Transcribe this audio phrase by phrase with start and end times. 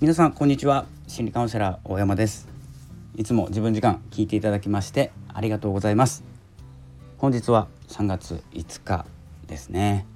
[0.00, 0.86] 皆さんこんにちは。
[1.08, 2.48] 心理カウンセラー大山です。
[3.16, 6.24] いつも自分時間聞いていただきましてありがとうございます。
[7.18, 9.04] 本日は3月5日
[9.46, 10.06] ですね。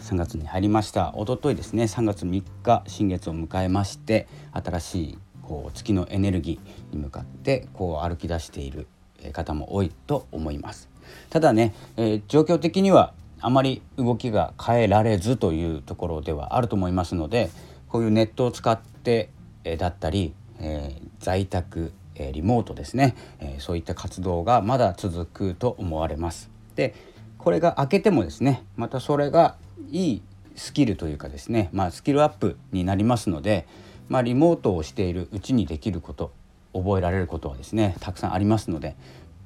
[0.00, 1.14] 3月に入りました。
[1.16, 1.84] 一昨日ですね。
[1.84, 8.88] 3月3日新月を迎えまして新しいこう月のエネルギーに向かってこう歩き出している
[9.32, 10.88] 方も多いと思います。
[11.28, 17.50] ただね、えー、状況的にはあまり動きが変えられずというところではあると思いますので
[17.90, 19.30] こういうネットを使って、
[19.64, 26.50] え、だったり、えー、在宅、えリモートですね、えそういった活動がまだ続くと思われます。
[26.74, 26.94] で
[27.38, 29.56] これが明けてもですねまたそれが
[29.90, 30.22] いい
[30.56, 33.66] スキルというかですね、まあ、スキルアップになりますので、
[34.08, 36.32] まあ、リモートをしているうちにできること
[36.74, 38.94] 覚えられることはですねたくさんありますので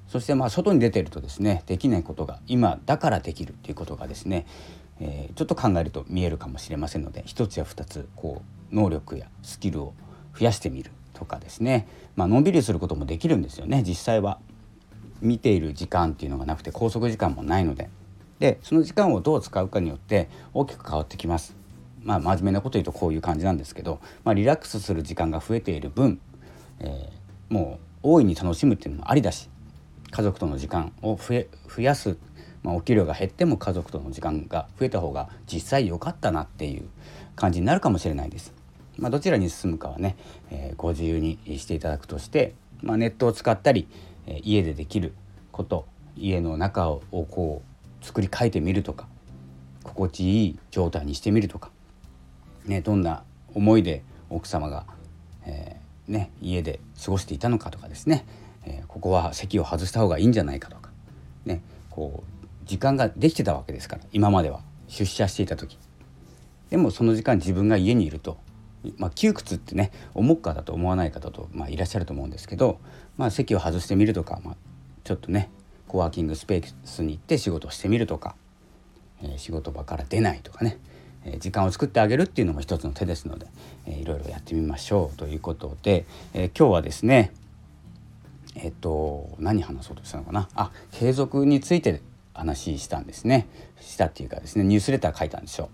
[0.09, 4.47] そしてまあ外に出てるとですねできないことが今だからできるっていうことがですね、
[5.01, 8.43] えー、ちょっと考えると見えるかもしれませんので一つや二つこ
[8.73, 9.95] う能力やスキルを
[10.39, 11.87] 増やしてみるとかですね、
[12.17, 14.39] まあのんびりすることもできるんですよね実際は。
[15.21, 17.89] 見ている時間っていうのがなくて拘束時間もないので
[18.41, 21.55] でその時間をどう使うかによって大きく変わってきます。
[22.03, 26.21] まあ、真面目なこと言うとこういう感じなんですけど、まあ、リラックスする時間が増えている分、
[26.81, 29.49] えー、もう大いに楽しむっていうのもありだし
[30.11, 32.19] 家族との時間を増え増やす、
[32.65, 36.89] まあ、お給料が減っても家族との時間が増えた方が実際良かったなっていう
[37.37, 38.53] 感じになるかもしれないです。
[38.97, 40.17] まあ、どちらに進むかはね、
[40.51, 43.87] えー、ご自由にしていただくとして、まあ、ネットを使ったり、
[44.27, 45.13] えー、家でできる
[45.53, 47.63] こと家の中をこ
[48.01, 49.09] う作り変えてみるとか
[49.83, 51.71] 心地いい状態にしてみるとか、
[52.65, 54.87] ね、どんな思いで奥様が、
[55.45, 58.25] えー、ね、家で過ごしていたのかとかですね、
[58.65, 60.91] えー、ここは席を外した方がいいんじゃないかとか、
[61.45, 62.34] ね、こう
[62.65, 64.61] 時間ができてたわけですから今までは。
[64.87, 65.79] 出社していた時。
[66.69, 68.37] でもその時間自分が家にいると、
[68.99, 72.79] まあ、窮屈ってね思う方と思わない方と、まあ、いらっしゃると思うんですけど、
[73.17, 74.57] まあ、席を外してみるとか、まあ、
[75.05, 75.51] ちょっとね
[75.89, 78.37] コワーキングスペースに行って仕事をしてみるとか、
[79.23, 80.79] えー、仕事場から出ないとかね、
[81.25, 83.47] えー、時間を作ってあげるっていうのも一つの手ですので、
[83.87, 86.05] えー、いろいろやってみましょうということで、
[86.35, 87.33] え今日はですね
[88.55, 90.49] えっ、と何話そうとしたのかな？
[90.55, 92.03] あ継続について
[92.35, 93.49] 話したんですね
[93.81, 95.71] したっていうかですねニュースレター書いたんですよ。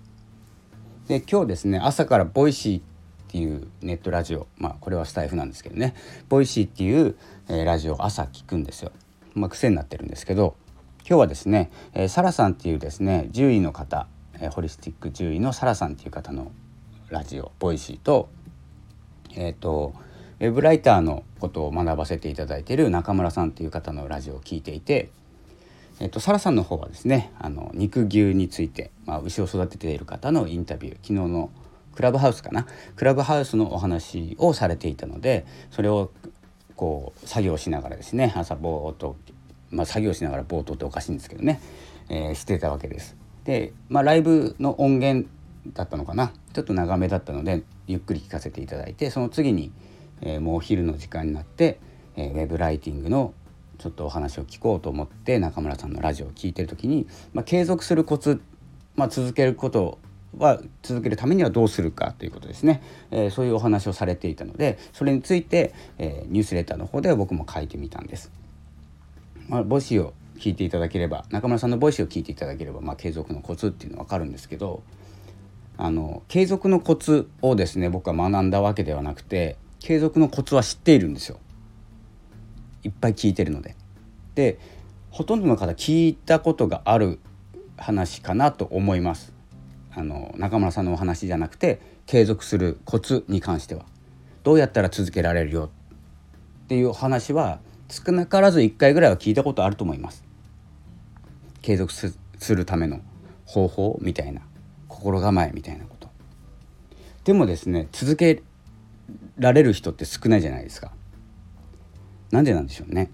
[1.09, 2.83] で今日ですね朝からボイシーっ
[3.29, 5.95] ていうネットラジオまあこれはスタエフなんですけどね
[6.29, 7.17] ボイシーっていう、
[7.49, 8.93] えラジオ朝聞くんですよ。
[9.35, 10.57] まあ、癖になってるんですけど
[11.01, 16.53] 今日はですね、えー、サラさんっていうですね獣医の方、えー、ホリスティック獣医のサラさんっていう方の
[17.09, 18.29] ラジオボイシーと
[19.35, 19.95] えっ、ー、と
[20.41, 25.11] ウェブライターのことを学ばせていただいている中村さんっていう方のラジオを聞いていて、
[26.01, 31.51] えーと、サラさんの方はですねあの肉牛について、まあ、牛を育てている方のインタビュー昨日の
[31.95, 32.67] クラブハウスかな？
[32.97, 36.11] クラブハウスのお話をされていたのでそれを
[36.75, 39.17] こう作業しながらですね朝ぼーっと、
[39.71, 41.61] まあ、作業しながらぼーっとっておかしいんですけどね、
[42.09, 43.17] えー、してたわけです。
[43.45, 45.29] で、まあ、ライブの音源
[45.75, 46.33] だったのかな？
[46.55, 49.71] ちょっと長めだったのでゆっくり聞かせていただいてその次に、
[50.23, 51.79] えー、もうお昼の時間になって、
[52.17, 53.35] えー、ウェブライティングの
[53.81, 58.41] ちょっとお話を聞こうと思って中村さんのラジオを聞いてる時に、まあ、継続するコツ、
[58.95, 59.99] まあ、続けること
[60.37, 68.31] は続けるためにはどうするかということですね、えー、そういうお話をされていたのでそれについて、えー、ニュースレターの方で僕も書いてみたんです。
[69.49, 74.83] まあ、ボイシーを聞いていただければ中村さんのボイシーを聞いていただければ、まあ、継続のコツっていうのは分かるんですけど
[75.77, 81.39] あの継続のコツをですね僕は学んだわけではなくて継続のコツは知っているんですよ。
[82.83, 83.77] いっぱい聞いてるので。
[84.35, 84.59] で
[85.11, 87.19] ほとんどの方聞いたことがある
[87.77, 89.33] 話かなと思います。
[89.93, 93.85] あの中村さんのお話じゃなくて継続するコツに関しては
[94.45, 95.71] どうやったら続けられるよ
[96.65, 97.59] っていう話は
[97.89, 100.25] 少なからず1回ぐらいは聞いたことあると思います。
[101.61, 102.15] 継続す
[102.55, 103.01] るための
[103.45, 104.43] 方法みたいな
[104.87, 106.09] 心構えみたいなこと。
[107.25, 108.43] でもですね続け
[109.39, 110.93] られる人って少ないじゃないですか。
[112.31, 113.11] なんでなんでしょうね。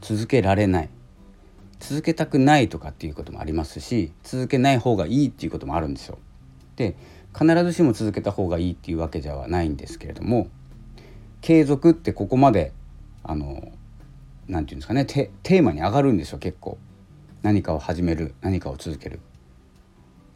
[0.00, 0.90] 続けられない
[1.78, 6.18] 続けたくないとかっていうこともありますし続けない方がいいっていうこともあるんですよ。
[6.76, 6.96] で
[7.36, 10.48] 必ずしも続けた方がいいっていうわけではないんですけれども
[11.40, 12.72] 継続ってここまで
[13.24, 13.70] あの何て
[14.48, 16.78] 言うんですかねテーマに上がるんですよ結構
[17.42, 19.20] 何かを始める何かを続ける、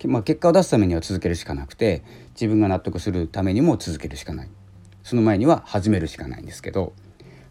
[0.06, 4.48] まあ、結果を出すためには続けるしかなくて自分が納得するためにも続けるしかない
[5.02, 6.92] その前には始めるしかないんですけど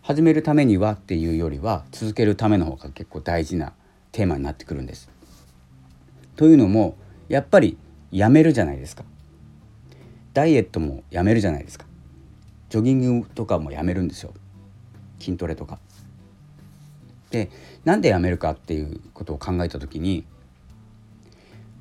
[0.05, 3.73] 始めるためにはっていうよりは続けるための方が結構大事な
[4.11, 5.09] テーマになってくるんです。
[6.35, 6.95] というのも
[7.27, 7.75] やっぱり
[8.11, 9.03] やめるじゃないですか。
[10.35, 11.87] ダイエットもやめるじゃないですか
[12.69, 14.35] ジョギングとかもやめるんですよ
[15.17, 15.79] 筋トレとか。
[17.31, 17.49] で
[17.83, 20.23] なんでやめるかっていうことを考えた時に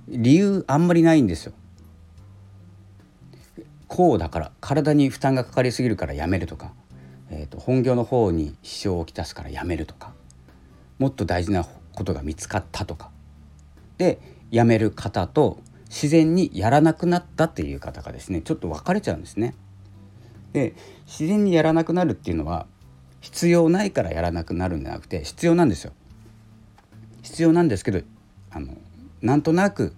[0.09, 1.53] 理由あんまりないんですよ。
[3.87, 6.73] こうだから体に負担がかかりすぎるからやめるとか、
[7.31, 10.13] えーと、本業の方に支障をきたすからやめるとか
[10.99, 13.11] もっと大事なことが見つかったとか
[13.99, 19.55] でやめる方と自然にやらなくなったっていう方がですねちょっと分かれちゃうんですね。
[20.53, 20.75] で
[21.07, 22.67] 自然にやらなくなるっていうのは
[23.21, 25.93] 必要ないからやらなくなるんじゃなくて必要なんですよ。
[27.23, 28.01] 必要なんですけど
[28.51, 28.77] あの
[29.23, 29.95] なんとなく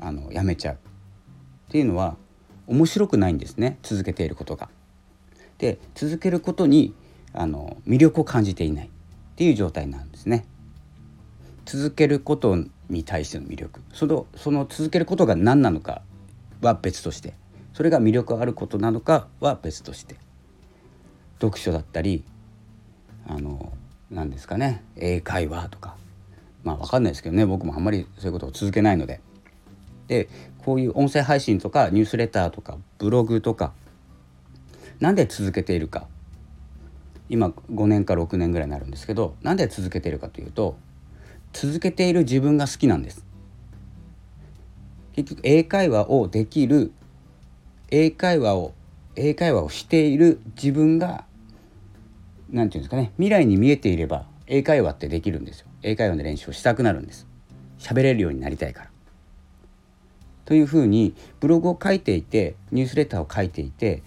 [0.00, 0.78] あのやめちゃうっ
[1.70, 2.16] ていうのは
[2.66, 4.68] 面白くないんですね続けていることが。
[5.58, 6.94] で続けることに
[7.32, 8.90] あの魅力を感じていない。
[9.34, 10.46] っていう状態なんですね。
[11.64, 12.56] 続けること
[12.88, 13.80] に対しての魅力。
[13.92, 16.02] そのその続けることが何なのか
[16.62, 17.34] は別として。
[17.72, 20.16] それが魅力あることなのかは別として。
[21.40, 22.22] 読書だったり
[23.26, 23.72] あの
[24.10, 24.84] 何ですかね。
[24.96, 25.96] 英会話とか。
[26.62, 27.44] まあ分かんないですけどね。
[27.44, 29.20] 僕もあんまりそういうことを続けないので。
[30.06, 30.28] で
[30.58, 33.72] こういう音声配信とかニュースレターとかブログとか
[35.04, 36.06] なんで続けているか。
[37.28, 40.76] 今5年か6年ぐらいになるんですけどなんで続けているかというと
[41.52, 43.22] 続けている自分が好きなんです。
[45.12, 46.90] 結局英会話をできる
[47.90, 48.72] 英会話を
[49.14, 51.26] 英会話をしている自分が
[52.50, 55.66] 何て言うんですかね未来に見えていれば英会話ってできるんですよ。
[55.82, 57.26] 英会話の練習をしたくなるんです。
[57.78, 58.90] 喋れるようになりたいから。
[60.46, 64.02] というふうにブログを書いていてニュースレターを書いていて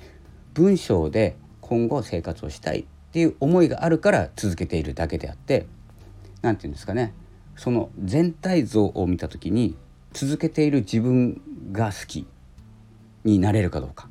[0.58, 5.68] 文章で今後生活をしたいっていう思いがあるから続けているだけであって
[6.42, 7.14] 何て言うんですかね。
[7.56, 9.76] その全体像を見た時に
[10.14, 12.26] 続けている自分が好き
[13.24, 14.10] になれるかどうか。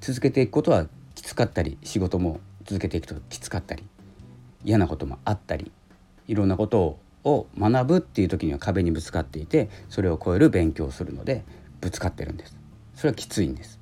[0.00, 3.84] 続けていくことはきつかったり仕事も続けていくときつかったり
[4.64, 5.70] 嫌なこともあったり
[6.26, 11.44] いろんなことを学ぶっていう時には壁にぶつかっていてそれを超える勉強をするので
[11.80, 12.56] ぶつかってるんです。
[12.96, 13.77] それはきついんです。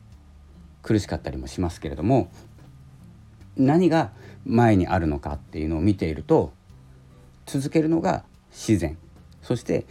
[0.86, 2.30] 苦しかったりもしますけれども
[3.56, 4.12] 何が
[4.44, 6.52] 前にあるのかっていうのを見ていると
[7.44, 8.96] 続けるのが自然。
[9.42, 9.84] そして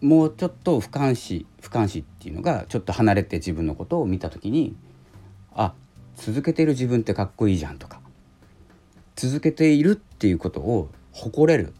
[0.00, 4.76] もうちょっと俯瞰視俯瞰視っていうのがちょっと離れて自分のことを見た時に
[5.54, 5.74] あ
[6.16, 8.00] 続けている自分ってかっこいいじゃんとか
[9.14, 11.72] 続けているっていうことを誇れる。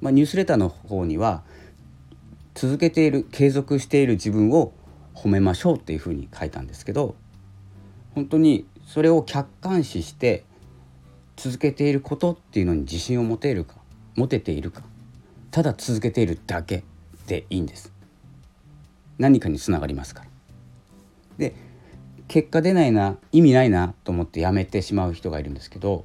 [0.00, 1.44] まあ、ニュースレターの方には
[2.54, 4.72] 続けている継続している自分を
[5.14, 7.14] 褒めましょうっていうふうに書いたんですけど
[8.14, 10.44] 本当にそれを客観視して
[11.36, 13.76] 続けていることっていうのに自信を持てるか
[14.16, 14.82] 持てているか。
[15.50, 16.84] ただ続けているだけ
[17.26, 17.92] でいいんです。
[19.18, 20.28] 何かにつながりますから。
[21.38, 21.54] で
[22.28, 26.04] 結果出ないな意味ないなと思ってやめてしまう人がいるんですけど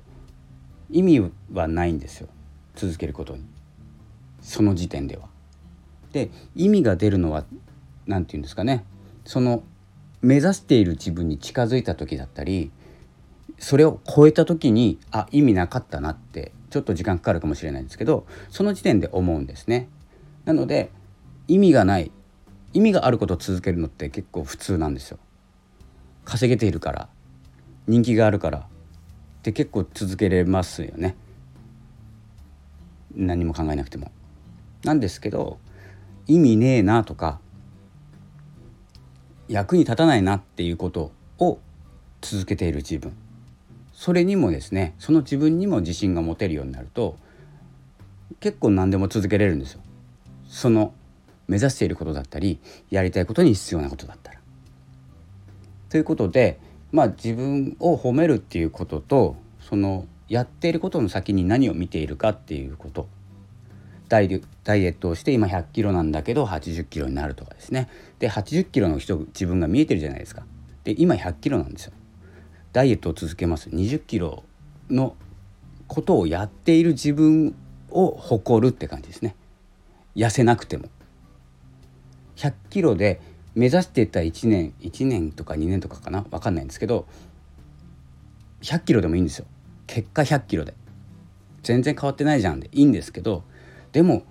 [0.90, 2.28] 意味はないんですよ。
[2.76, 3.44] 続けることに。
[4.42, 5.28] その時点では。
[6.14, 7.44] で意味が出るのは
[8.06, 8.86] 何て言うんですかね。
[9.26, 9.64] その
[10.22, 12.72] 目指している自分に近づいた時だったり
[13.60, 19.90] それを超えた時にあ意味なかったなってちょっと時間かかるかもしれないんですけどその時点で思うんですね。
[20.46, 20.92] なので
[21.48, 22.12] 意味がない
[22.74, 25.20] 意味があることを続けるのって結構普通なんですよ。
[26.26, 27.10] 稼げているから
[27.88, 28.64] 人気があるからっ
[29.44, 31.16] て結構続けれますよね。
[33.16, 34.12] 何も考えなくても。
[34.84, 35.58] なんですけど
[36.28, 37.40] 意味ねえなとか
[39.48, 41.60] 役に立たないなっていうことを
[42.22, 43.16] 続けている自分
[43.94, 47.18] それにもですねその自分にも自信が持てるようになると
[48.40, 49.82] 結構何でも続けれるんですよ。
[50.48, 50.94] その
[51.48, 54.40] 目指していることだったりやりたいことに必要なことだったら。
[55.90, 56.60] ということで
[56.92, 63.08] まあ自分を褒めるっていうこととそのやっていることの先に何を見ているかっていうこと
[64.08, 64.38] ダイエ
[64.90, 67.90] ットをして今100キロなんだけど80キロになるとかですね。
[68.20, 70.46] で80キロの人自分が見えてるじゃないですか。
[70.84, 71.94] で今100キロなんですよ。
[72.74, 73.70] ダイエットを続けます。
[73.70, 74.44] 20キロ
[74.90, 75.16] の
[75.88, 77.56] ことをやっている自分
[77.90, 79.36] を誇るって感じですね。
[80.16, 80.90] 痩せなくても。
[82.36, 83.20] 100キロで
[83.56, 86.22] 目指していた1年1年とか2年とかかな？
[86.22, 87.08] 分かんないんですけど
[88.62, 89.46] 100キロでもいいんですよ。
[89.88, 90.74] 結果100キロで。
[91.64, 93.44] 全然変わってないじゃんでいいんですけど
[93.98, 94.22] でも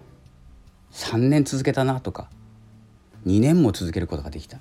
[0.93, 2.31] 3年続けたなとか
[3.27, 4.59] 2年も続けることができた。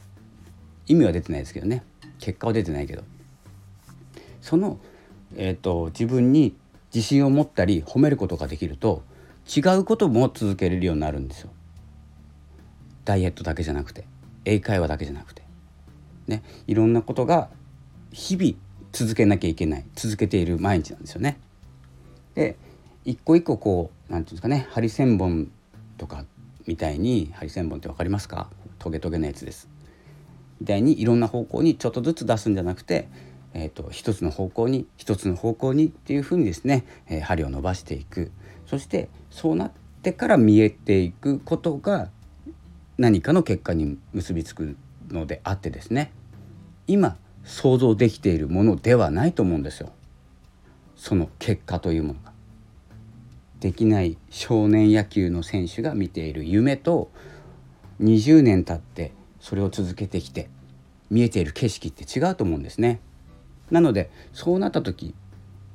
[0.88, 1.84] 意味は出てないですけどね。
[2.18, 3.04] 結果は出てないけど。
[4.42, 4.80] その、
[5.36, 6.56] えーと、自分に
[6.92, 9.04] 自信を持ったり褒めることができると
[9.46, 11.52] 違うことも続けれるようになるんですよ。
[13.04, 14.06] ダイエットだけじゃなくて
[14.44, 15.44] 英会話だけじゃなくて。
[16.26, 16.42] ね。
[16.66, 17.50] いろんなことが
[18.12, 18.54] 日々
[18.92, 19.86] 続けなきゃいけない。
[19.94, 21.38] 続けている毎日なんですよね。
[22.34, 22.58] で
[23.04, 25.52] 一個一個こう何て言うんですかねハリセンボン
[25.98, 26.26] とか
[26.66, 28.50] みたいにハリセンボンって分かりますか？
[28.80, 29.70] トゲトゲのやつです。
[30.60, 33.08] みたいにいろんな方向にちょっとずつ出すんじゃなくて、
[33.54, 38.32] えーと、一つの方向に一つの方向にっていうふうにですね、えー、針を伸ばしていく
[38.66, 39.72] そしてそうなっ
[40.02, 42.10] てから見えていくことが
[42.98, 44.76] 何かの結果に結びつく
[45.10, 46.12] のであってですね
[46.88, 49.92] 今想像できているものではないと思うんですよ
[50.96, 52.35] その結果というものが。
[53.66, 57.10] できない少年野球の選手が見ている夢と
[58.00, 60.50] 20年経ってそれを続けてきて
[61.10, 63.00] 見えている景色って違うと思うんですね。
[63.72, 65.16] なのでそうなった時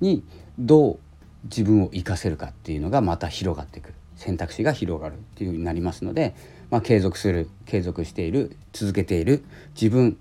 [0.00, 0.22] に
[0.56, 0.98] どう
[1.46, 6.36] 自分を生かせるかっていうのがまた広がってくる選択肢が広がるっていうふうになりますので、
[6.70, 9.42] まあ、継続する継続している続けている
[9.74, 10.16] 自分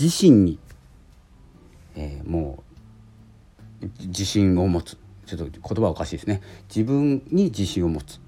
[0.00, 0.58] 自身に
[1.94, 2.64] えー、も
[3.82, 4.96] う自信を持つ
[5.36, 8.20] ちょっと言葉おかしいですね自分に自信を持つっ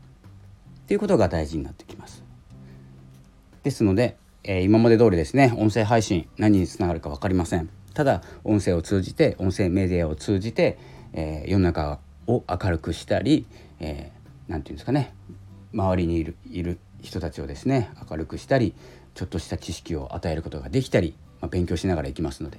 [0.86, 2.22] ていうことが大事になってきます。
[3.62, 7.70] ですので、えー、今まで通りですね音声配信何につながるか分かりません。
[7.94, 10.78] ただ音声を通じて音声メディアを通じて、
[11.12, 13.46] えー、世の中を明るくしたり
[13.80, 15.14] 何、えー、て言うんですかね
[15.72, 18.74] 周りにいるいる人たちをですね明るくしたり
[19.14, 22.58] ちょっとした知識を与えることができたり、まあ、勉強しながらいきますので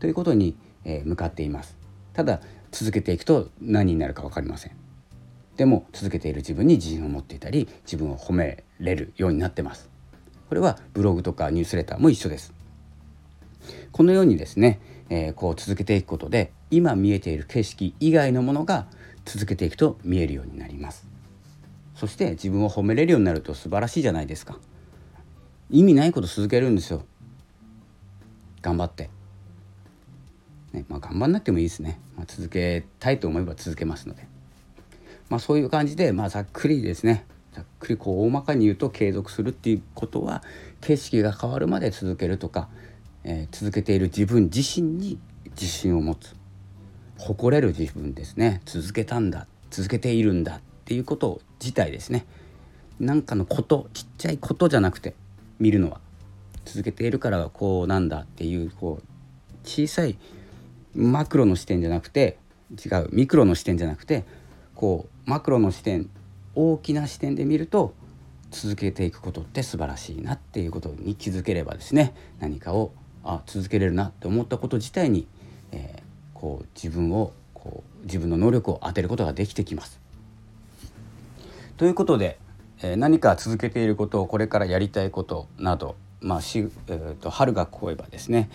[0.00, 1.81] ということに、え向かっています
[2.12, 2.40] ただ
[2.70, 4.72] 続けていくと何になるか分かりません。
[5.56, 9.90] でも続けている自分に自信を持っていたり自分を褒めれるようになってます。
[10.48, 12.52] これはブログとかニュースレターも一緒です。
[13.92, 18.86] このようにですね、えー、こう続けていくことで今見えている景色以外のものが
[19.24, 21.06] 続けていくと見えるようになります。
[21.94, 24.58] そして自分を褒めれるようになると素晴らしいじゃないですか。
[25.70, 27.04] 意味ないこと続けるんですよ。
[28.62, 29.10] 頑張って。
[30.72, 34.26] ねまあ、頑張んなくてもいいですね、まあ、続けたいと思えば続けますので、
[35.28, 37.24] まあ、そういう感じで、まあ、ざっくりですね。
[37.52, 40.42] ざっくりこう大まかに言うと継続するっていうことは
[40.80, 42.68] 景色が変わるまで続けるとか、
[43.24, 45.18] えー、続けている自分自身に
[45.50, 46.34] 自信を持つ。
[47.18, 48.62] 誇れる自分ですね。
[48.64, 52.24] 続けたんだ続けているんだっていうこと自体ですね。
[52.98, 55.14] なんかのことちっちゃいことじゃなくて
[55.58, 56.00] 見るのは。
[56.64, 59.04] 続けているからこうなんだっていうこう
[59.64, 60.16] 小さい
[60.94, 62.38] マクロの視点じゃなくて
[62.72, 64.24] 違うミクロの視点じゃなくて
[64.74, 66.08] こうマクロの視点
[66.54, 67.94] 大きな視点で見ると
[68.50, 72.92] 続けていくことって素晴らしいなっていうことに気づければですね何かを
[73.24, 75.26] あ続けれるなって思ったこと自体に、
[75.70, 76.02] えー、
[76.38, 80.00] こう自分をこう自分の能力を当てることができてきます。
[81.76, 82.38] ということで、
[82.82, 88.50] えー、何か続けていることをこれからやりたいことなど、まあしえーと春が来ればですね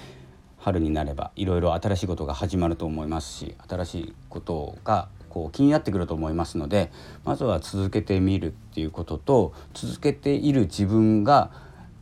[0.67, 6.91] 春になればいろいろ新しいことが始まると思いますし新しいことがこう気になってくると思いますので
[7.23, 11.51] まずは続けてみるっていうことと続けている自分が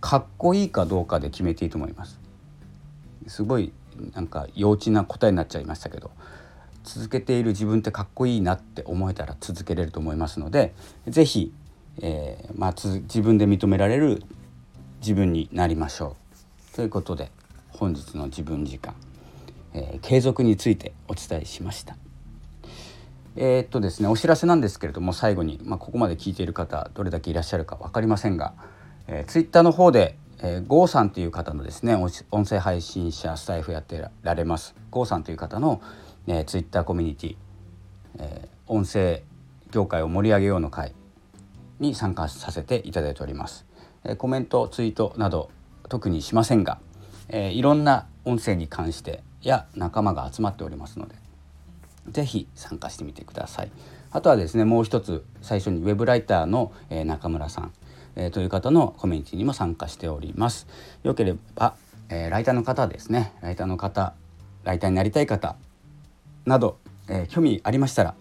[0.01, 2.19] かっこいいかどうかで決めていいと思います。
[3.27, 3.71] すごい
[4.13, 6.11] なんか幼稚な答えになっちゃいましたけど
[6.83, 10.73] 続けている自分ってかっこいいなって思えたら続けれると思いますので
[11.07, 11.53] 是非、
[12.01, 14.23] えー、まあ、自分で認められる
[15.01, 16.15] 自分になりましょ
[16.73, 16.75] う。
[16.75, 17.31] ということで
[17.75, 18.95] 本日の自分時間、
[19.73, 21.97] えー、継続についてお伝えしました。
[23.37, 28.53] えー、っとですねお知らせなんですけれども最後に、まあ、ここまで聞いている方どれだけいらっしゃるか分かりませんが、
[29.07, 35.81] えー、ツイッターの方で、えー、ゴーさんという方のですね音声配信者スタイフやってられますゴーさんという方の、
[36.27, 37.35] えー、ツイッターコミュニティ、
[38.19, 39.23] えー、音声
[39.71, 40.93] 業界を盛り上げようの会
[41.81, 43.65] に参加させていただいております。
[44.05, 45.49] えー、コメントツイートなど
[45.89, 46.79] 特にしませんが
[47.29, 51.15] えー、いろんな音声に関してや仲間が集まっておりますので
[52.09, 53.71] 是非参加してみてください。
[54.11, 57.73] あとはですねもう一つ最初にウェブライターの、え、中村さん、
[58.15, 60.67] え、という方のコミュニティにも参加しております。
[61.03, 61.75] よければ、
[62.09, 64.13] え、ライターの方ですねライターの方
[64.63, 65.55] ライターになりたい方
[66.45, 66.77] など、
[67.09, 68.15] え興味ありましたら、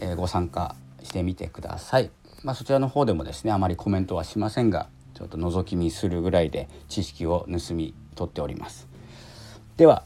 [0.00, 2.10] えご参加してみてください。
[2.42, 8.86] まあ、そちらの方でもですねあまりコメントはしませんがちょっと覗き見するぐらいで知識を盗み取っております。
[9.78, 10.04] では、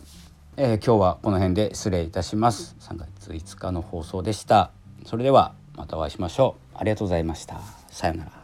[0.57, 2.77] えー、今日はこの辺で失礼いたします。
[2.79, 4.71] 3月5日の放送でした。
[5.05, 6.79] それではまたお会いしましょう。
[6.79, 7.61] ありがとうございました。
[7.91, 8.40] さようなら。